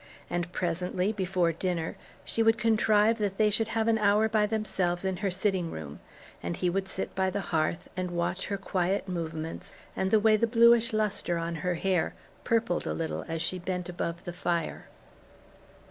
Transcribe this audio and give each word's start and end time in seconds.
And 0.31 0.51
presently, 0.51 1.11
before 1.11 1.51
dinner, 1.51 1.95
she 2.25 2.41
would 2.41 2.57
contrive 2.57 3.19
that 3.19 3.37
they 3.37 3.51
should 3.51 3.67
have 3.67 3.87
an 3.87 3.99
hour 3.99 4.27
by 4.27 4.47
themselves 4.47 5.05
in 5.05 5.17
her 5.17 5.29
sitting 5.29 5.69
room, 5.69 5.99
and 6.41 6.57
he 6.57 6.71
would 6.71 6.87
sit 6.87 7.13
by 7.13 7.29
the 7.29 7.39
hearth 7.53 7.87
and 7.95 8.09
watch 8.09 8.47
her 8.47 8.57
quiet 8.57 9.07
movements, 9.07 9.75
and 9.95 10.09
the 10.09 10.19
way 10.19 10.37
the 10.37 10.47
bluish 10.47 10.91
lustre 10.91 11.37
on 11.37 11.57
her 11.61 11.75
hair 11.75 12.15
purpled 12.43 12.87
a 12.87 12.95
little 12.95 13.25
as 13.27 13.43
she 13.43 13.59
bent 13.59 13.89
above 13.89 14.23
the 14.23 14.33
fire. 14.33 14.87